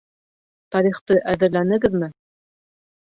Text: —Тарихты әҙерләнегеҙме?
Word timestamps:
—Тарихты 0.75 1.19
әҙерләнегеҙме? 1.35 2.13